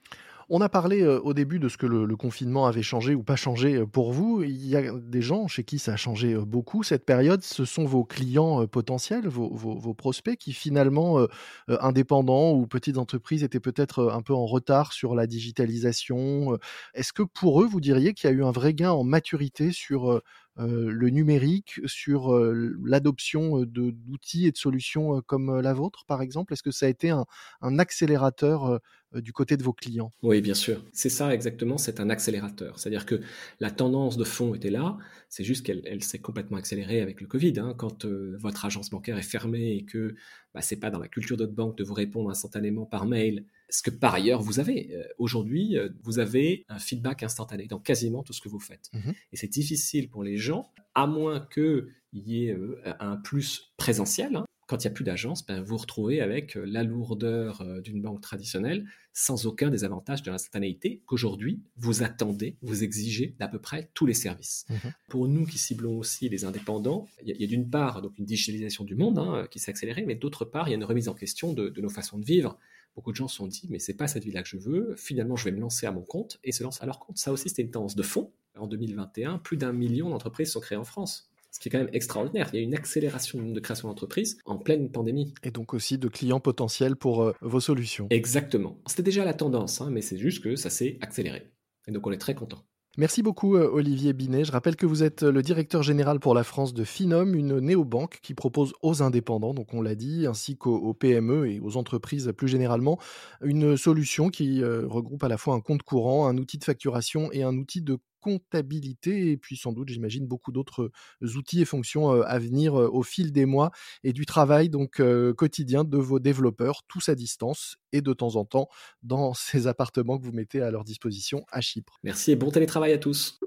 On 0.53 0.61
a 0.61 0.69
parlé 0.69 1.03
euh, 1.03 1.21
au 1.21 1.33
début 1.33 1.61
de 1.61 1.69
ce 1.69 1.77
que 1.77 1.87
le, 1.87 2.17
confinement 2.17 2.67
avait 2.67 2.83
changé 2.83 3.15
ou 3.15 3.23
pas 3.23 3.37
changé 3.37 3.77
euh, 3.77 3.87
pour 3.87 4.13
vous. 4.13 4.43
Il 4.43 4.67
y 4.67 4.75
a 4.75 4.93
des 4.99 5.23
gens 5.23 5.47
chez 5.47 5.63
qui 5.63 5.79
ça 5.79 5.93
a 5.93 5.97
changé 5.97 6.35
euh, 6.35 6.45
beaucoup 6.45 6.83
cette 6.83 7.05
période. 7.05 7.45
Ce 7.45 7.65
sont 7.65 7.85
vos 7.85 8.03
clients 8.03 8.67
potentiels, 8.67 9.29
vos, 9.29 9.95
prospects 9.95 10.37
qui 10.37 10.53
finalement, 10.53 11.25
indépendants 11.69 12.53
ou 12.53 12.67
petites 12.67 12.99
entreprises, 12.99 13.45
étaient 13.45 13.61
peut-être 13.61 14.11
un 14.13 14.23
peu 14.23 14.35
en 14.35 14.47
retard 14.47 14.93
sur 14.93 15.15
la 15.15 15.29
digitalisation. 15.29 16.59
Est-ce 16.95 17.13
que 17.13 17.23
pour 17.23 17.63
eux, 17.63 17.67
vous 17.67 17.81
diriez 17.81 18.13
qu'il 18.13 18.29
y 18.29 18.33
a 18.33 18.37
eu 18.37 18.43
un 18.43 18.51
vrai 18.51 18.75
gain 18.75 18.91
en 18.91 19.05
maturité 19.05 19.71
sur 19.73 20.21
le 20.57 21.11
numérique, 21.11 21.81
sur 21.87 22.35
l'adoption 22.35 23.63
d'outils 23.65 24.47
et 24.47 24.53
de 24.53 24.57
solutions 24.57 25.21
comme 25.23 25.61
la 25.61 25.75
vôtre, 25.75 26.05
par 26.07 26.23
exemple? 26.23 26.53
Est-ce 26.53 26.63
que 26.63 26.71
ça 26.71 26.87
a 26.87 26.89
été 26.89 27.11
un 27.11 27.79
accélérateur 27.79 28.81
du 29.15 29.33
côté 29.33 29.57
de 29.57 29.63
vos 29.63 29.73
clients 29.73 30.13
Oui, 30.23 30.41
bien 30.41 30.55
sûr. 30.55 30.85
C'est 30.93 31.09
ça 31.09 31.35
exactement, 31.35 31.79
c'est 31.79 32.01
un 32.01 32.11
accélérateur. 32.11 32.79
C'est-à-dire 32.79 33.07
que 33.07 33.21
la 33.59 33.71
tendance 33.71 34.17
de 34.17 34.25
fond 34.25 34.55
était 34.55 34.71
là, 34.71 34.99
c'est 35.29 35.45
juste 35.45 35.67
qu'elle 35.67 36.03
s'est 36.03 36.19
complètement 36.19 36.57
accélérée 36.57 37.01
avec 37.01 37.21
le 37.21 37.27
Covid. 37.27 37.55
Hein. 37.59 37.75
Quand 37.77 38.05
euh, 38.05 38.37
votre 38.39 38.65
agence 38.65 38.91
bancaire 38.91 39.19
est 39.19 39.23
fermée 39.23 39.77
et 39.77 39.85
que 39.85 40.15
bah, 40.55 40.63
ce 40.63 40.75
n'est 40.75 40.81
pas 40.81 40.91
dans 40.91 40.99
la 40.99 41.09
culture 41.09 41.37
de 41.37 41.45
votre 41.45 41.55
banque 41.55 41.77
de 41.77 41.85
vous 41.85 41.95
répondre 41.95 42.31
instantanément 42.31 42.87
par 42.87 43.07
mail, 43.07 43.45
ce 43.69 43.83
que 43.83 43.91
par 43.91 44.15
ailleurs 44.15 44.43
vous 44.43 44.61
avez. 44.61 44.95
Euh, 44.95 45.05
aujourd'hui, 45.19 45.77
vous 46.03 46.19
avez 46.19 46.65
un 46.69 46.79
feedback 46.79 47.23
instantané 47.23 47.67
dans 47.67 47.79
quasiment 47.79 48.23
tout 48.23 48.33
ce 48.33 48.41
que 48.41 48.49
vous 48.49 48.61
faites. 48.61 48.91
Mmh 48.93 49.11
et 49.33 49.37
c'est 49.37 49.49
difficile 49.49 50.09
pour 50.09 50.25
les 50.25 50.37
gens, 50.37 50.73
à 50.95 51.07
moins 51.07 51.47
qu'il 51.53 51.87
y 52.13 52.47
ait 52.47 52.57
un 52.99 53.17
plus 53.17 53.73
présentiel. 53.77 54.37
Hein 54.37 54.45
quand 54.71 54.85
il 54.85 54.87
n'y 54.87 54.93
a 54.93 54.95
plus 54.95 55.05
d'agence, 55.05 55.45
ben, 55.45 55.61
vous 55.61 55.71
vous 55.71 55.79
retrouvez 55.79 56.21
avec 56.21 56.57
euh, 56.57 56.65
la 56.65 56.85
lourdeur 56.85 57.61
euh, 57.61 57.81
d'une 57.81 58.01
banque 58.01 58.21
traditionnelle 58.21 58.87
sans 59.13 59.45
aucun 59.47 59.69
des 59.69 59.83
avantages 59.83 60.23
de 60.23 60.31
l'instantanéité 60.31 61.03
qu'aujourd'hui 61.07 61.61
vous 61.77 62.05
attendez, 62.05 62.57
vous 62.63 62.85
exigez 62.85 63.35
d'à 63.41 63.49
peu 63.49 63.59
près 63.59 63.91
tous 63.95 64.07
les 64.07 64.15
services. 64.15 64.67
Mmh 64.69 64.75
Pour 65.09 65.27
nous 65.27 65.45
qui 65.45 65.59
ciblons 65.59 65.99
aussi 65.99 66.29
les 66.29 66.45
indépendants, 66.45 67.09
il 67.25 67.37
y 67.37 67.45
a, 67.45 67.47
d'une 67.49 67.69
part 67.69 68.01
donc 68.01 68.17
une 68.17 68.27
digitalisation 68.27 68.85
du 68.85 68.95
monde 68.95 69.19
hein, 69.19 69.49
qui 69.51 69.59
s'est 69.59 69.73
accélérée, 69.73 70.05
mais 70.07 70.15
d'autre 70.15 70.45
part 70.45 70.69
il 70.69 70.71
y 70.71 70.75
a 70.75 70.77
une 70.77 70.85
remise 70.85 71.09
en 71.09 71.15
question 71.15 71.53
de, 71.53 71.73
nos 71.81 71.89
façons 71.89 72.21
de 72.21 72.25
vivre. 72.25 72.57
Beaucoup 72.95 73.11
de 73.11 73.17
gens 73.17 73.27
se 73.27 73.37
sont 73.37 73.49
dit 73.49 73.67
mais 73.71 73.81
c'est 73.81 73.95
pas 73.95 74.07
cette 74.07 74.23
vie-là 74.23 74.45
que 74.45 74.49
je 74.49 74.57
veux. 74.57 74.95
Finalement 74.97 75.35
je 75.35 75.47
vais 75.47 75.53
me 75.53 75.61
lancer 75.61 75.87
à 75.87 75.91
mon 75.91 76.03
compte 76.03 76.39
et 76.45 76.53
se 76.53 76.63
lancent 76.63 76.81
à 76.81 76.87
leur 76.87 77.01
compte. 77.01 77.19
Ça 77.19 77.33
aussi 77.33 77.49
c'était 77.49 77.63
une 77.63 77.73
tendance 77.73 77.97
de 77.97 78.05
fond. 78.05 78.33
En 78.57 78.69
2021, 78.69 79.39
plus 79.39 79.57
d'un 79.57 79.73
million 79.73 80.11
d'entreprises 80.11 80.53
sont 80.53 80.61
créées 80.61 80.79
en 80.79 80.85
France 80.85 81.30
ce 81.51 81.59
qui 81.59 81.69
est 81.69 81.73
quand 81.73 81.79
même 81.79 81.91
extraordinaire. 81.93 82.49
Il 82.53 82.57
y 82.57 82.61
a 82.61 82.63
une 82.63 82.75
accélération 82.75 83.43
de 83.43 83.61
création 83.61 83.89
d'entreprises 83.89 84.39
en 84.45 84.59
pleine 84.59 84.91
pandémie. 84.91 85.35
Et 85.43 85.51
donc 85.51 85.75
aussi 85.75 85.99
de 85.99 86.09
clients 86.09 86.41
potentiels 86.41 86.97
pour 86.97 87.23
euh, 87.23 87.33
vos 87.41 87.61
solutions. 87.61 88.07
Exactement. 88.11 88.79
C'était 88.87 89.03
déjà 89.03 89.25
la 89.25 89.35
tendance, 89.35 89.81
hein, 89.81 89.89
mais 89.91 90.03
c'est 90.03 90.19
juste 90.19 90.43
que 90.43 90.57
ça 90.57 90.71
s'est 90.71 90.99
accéléré. 91.01 91.51
Et 91.89 91.93
donc 91.93 92.07
on 92.07 92.13
est 92.13 92.19
très 92.19 92.35
content. 92.35 92.65
Merci 92.97 93.23
beaucoup 93.23 93.57
euh, 93.57 93.71
Olivier 93.73 94.13
Binet. 94.13 94.45
Je 94.45 94.51
rappelle 94.51 94.75
que 94.75 94.85
vous 94.85 95.05
êtes 95.05 95.23
le 95.23 95.43
directeur 95.43 95.83
général 95.83 96.19
pour 96.19 96.35
la 96.35 96.43
France 96.43 96.75
de 96.75 96.83
Finom, 96.83 97.35
une 97.35 97.61
néobanque 97.61 98.19
qui 98.21 98.35
propose 98.35 98.73
aux 98.83 99.01
indépendants, 99.01 99.55
donc 99.55 99.73
on 99.73 99.81
l'a 99.81 99.95
dit, 99.95 100.27
ainsi 100.27 100.57
qu'aux 100.57 100.93
PME 100.93 101.49
et 101.49 101.61
aux 101.61 101.77
entreprises 101.77 102.33
plus 102.37 102.49
généralement, 102.49 102.99
une 103.43 103.77
solution 103.77 104.29
qui 104.29 104.61
euh, 104.63 104.89
regroupe 104.89 105.23
à 105.23 105.29
la 105.29 105.39
fois 105.39 105.55
un 105.55 105.61
compte 105.61 105.85
courant, 105.85 106.27
un 106.27 106.37
outil 106.37 106.59
de 106.59 106.65
facturation 106.65 107.31
et 107.31 107.45
un 107.45 107.57
outil 107.57 107.81
de 107.81 107.97
comptabilité 108.21 109.31
et 109.31 109.37
puis 109.37 109.57
sans 109.57 109.73
doute, 109.73 109.89
j'imagine, 109.89 110.27
beaucoup 110.27 110.53
d'autres 110.53 110.91
outils 111.23 111.61
et 111.61 111.65
fonctions 111.65 112.11
à 112.11 112.39
venir 112.39 112.75
au 112.75 113.03
fil 113.03 113.33
des 113.33 113.47
mois 113.47 113.71
et 114.05 114.13
du 114.13 114.27
travail 114.27 114.69
donc 114.69 115.03
quotidien 115.37 115.85
de 115.85 115.97
vos 115.97 116.19
développeurs, 116.19 116.83
tous 116.89 117.09
à 117.09 117.15
distance 117.15 117.77
et 117.93 118.01
de 118.01 118.13
temps 118.13 118.37
en 118.37 118.45
temps 118.45 118.69
dans 119.03 119.35
ces 119.35 119.67
appartements 119.67 120.19
que 120.19 120.25
vous 120.25 120.33
mettez 120.33 120.61
à 120.61 120.71
leur 120.71 120.85
disposition 120.85 121.45
à 121.51 121.61
Chypre. 121.61 121.99
Merci 122.03 122.33
et 122.33 122.37
bon 122.37 122.51
télétravail 122.51 122.93
à 122.93 122.99
tous. 122.99 123.41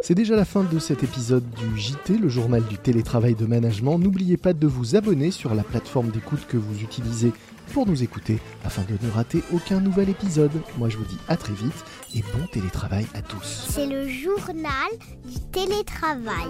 C'est 0.00 0.14
déjà 0.14 0.36
la 0.36 0.44
fin 0.44 0.64
de 0.64 0.78
cet 0.78 1.02
épisode 1.02 1.48
du 1.52 1.80
JT, 1.80 2.18
le 2.18 2.28
journal 2.28 2.62
du 2.64 2.76
télétravail 2.76 3.34
de 3.34 3.46
management. 3.46 3.98
N'oubliez 3.98 4.36
pas 4.36 4.52
de 4.52 4.66
vous 4.66 4.96
abonner 4.96 5.30
sur 5.30 5.54
la 5.54 5.62
plateforme 5.62 6.10
d'écoute 6.10 6.46
que 6.46 6.58
vous 6.58 6.82
utilisez 6.82 7.32
pour 7.72 7.86
nous 7.86 8.02
écouter 8.02 8.38
afin 8.64 8.82
de 8.82 8.96
ne 9.04 9.10
rater 9.10 9.42
aucun 9.52 9.80
nouvel 9.80 10.08
épisode. 10.08 10.52
Moi 10.78 10.88
je 10.88 10.96
vous 10.96 11.04
dis 11.04 11.18
à 11.28 11.36
très 11.36 11.54
vite 11.54 11.84
et 12.14 12.22
bon 12.36 12.46
télétravail 12.52 13.06
à 13.14 13.22
tous. 13.22 13.66
C'est 13.70 13.86
le 13.86 14.08
journal 14.08 14.90
du 15.24 15.40
télétravail. 15.52 16.48